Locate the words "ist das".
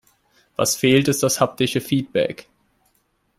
1.09-1.39